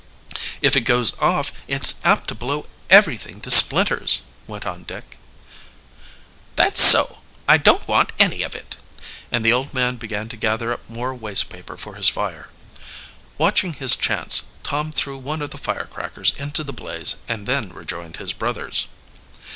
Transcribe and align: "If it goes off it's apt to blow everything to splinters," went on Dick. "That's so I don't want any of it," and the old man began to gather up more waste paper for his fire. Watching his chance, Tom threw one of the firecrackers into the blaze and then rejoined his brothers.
"If 0.63 0.75
it 0.75 0.81
goes 0.81 1.15
off 1.19 1.53
it's 1.67 1.99
apt 2.03 2.27
to 2.29 2.33
blow 2.33 2.65
everything 2.89 3.39
to 3.41 3.51
splinters," 3.51 4.21
went 4.47 4.65
on 4.65 4.81
Dick. 4.83 5.19
"That's 6.55 6.81
so 6.83 7.19
I 7.47 7.57
don't 7.59 7.87
want 7.87 8.11
any 8.17 8.41
of 8.41 8.55
it," 8.55 8.77
and 9.31 9.45
the 9.45 9.53
old 9.53 9.75
man 9.75 9.97
began 9.97 10.27
to 10.29 10.37
gather 10.37 10.73
up 10.73 10.89
more 10.89 11.13
waste 11.13 11.49
paper 11.51 11.77
for 11.77 11.93
his 11.93 12.09
fire. 12.09 12.49
Watching 13.37 13.73
his 13.73 13.95
chance, 13.95 14.41
Tom 14.63 14.91
threw 14.91 15.19
one 15.19 15.43
of 15.43 15.51
the 15.51 15.59
firecrackers 15.59 16.33
into 16.35 16.63
the 16.63 16.73
blaze 16.73 17.17
and 17.27 17.45
then 17.45 17.69
rejoined 17.69 18.17
his 18.17 18.33
brothers. 18.33 18.87